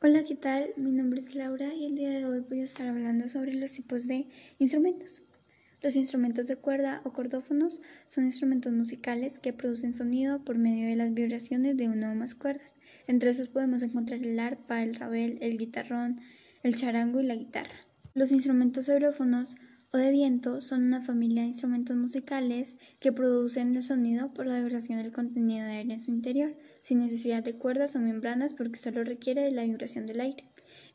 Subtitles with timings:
[0.00, 0.70] Hola, ¿qué tal?
[0.76, 3.72] Mi nombre es Laura y el día de hoy voy a estar hablando sobre los
[3.72, 4.28] tipos de
[4.60, 5.22] instrumentos.
[5.82, 10.94] Los instrumentos de cuerda o cordófonos son instrumentos musicales que producen sonido por medio de
[10.94, 12.74] las vibraciones de una o más cuerdas.
[13.08, 16.20] Entre esos podemos encontrar el arpa, el rabel, el guitarrón,
[16.62, 17.74] el charango y la guitarra.
[18.14, 19.56] Los instrumentos aerófonos
[19.90, 24.60] o de viento son una familia de instrumentos musicales que producen el sonido por la
[24.60, 28.78] vibración del contenido de aire en su interior, sin necesidad de cuerdas o membranas porque
[28.78, 30.44] solo requiere de la vibración del aire.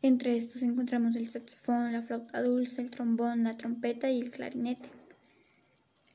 [0.04, 4.90] Entre estos encontramos el saxofón, la flauta dulce, el trombón, la trompeta y el clarinete.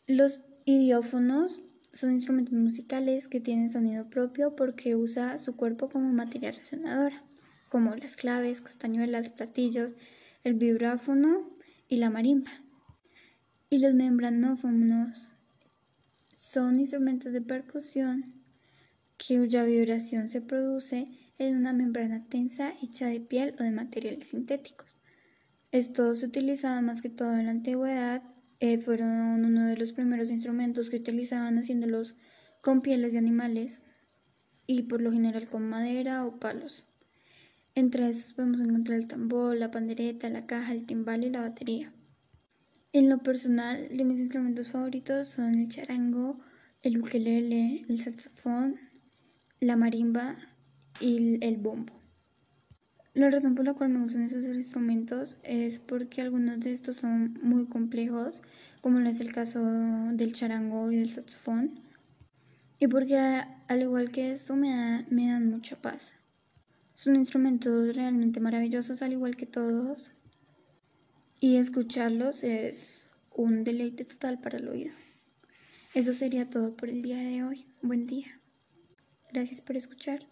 [0.07, 6.53] Los idiófonos son instrumentos musicales que tienen sonido propio porque usa su cuerpo como materia
[6.53, 7.25] resonadora,
[7.71, 9.95] como las claves, castañuelas, platillos,
[10.45, 11.51] el vibráfono
[11.89, 12.53] y la marimba
[13.71, 15.29] y los membranófonos
[16.35, 18.35] son instrumentos de percusión
[19.19, 24.97] cuya vibración se produce en una membrana tensa hecha de piel o de materiales sintéticos.
[25.71, 28.23] Estos se utilizaban más que todo en la antigüedad,
[28.61, 32.15] eh, fueron uno de los primeros instrumentos que utilizaban haciéndolos
[32.63, 33.83] con pieles de animales
[34.67, 36.87] y por lo general con madera o palos.
[37.75, 41.93] Entre estos podemos encontrar el tambor, la pandereta, la caja, el timbal y la batería.
[42.93, 46.39] En lo personal, de mis instrumentos favoritos son el charango,
[46.83, 48.77] el ukelele, el saxofón,
[49.61, 50.37] la marimba
[50.99, 51.93] y el bombo.
[53.13, 57.39] La razón por la cual me gustan estos instrumentos es porque algunos de estos son
[57.43, 58.41] muy complejos,
[58.81, 59.63] como no es el caso
[60.13, 61.81] del charango y del saxofón,
[62.79, 66.15] y porque al igual que esto me, me dan mucha paz.
[66.95, 70.11] Son instrumentos realmente maravillosos, al igual que todos,
[71.41, 74.95] y escucharlos es un deleite total para el oído.
[75.95, 77.67] Eso sería todo por el día de hoy.
[77.83, 78.41] Buen día.
[79.33, 80.27] Gracias por escuchar.